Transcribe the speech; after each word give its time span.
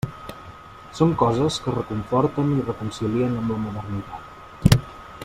Són 0.99 1.11
coses 1.23 1.59
que 1.65 1.75
reconforten 1.75 2.51
i 2.57 2.65
reconcilien 2.71 3.39
amb 3.43 3.55
la 3.55 3.63
modernitat. 3.67 4.85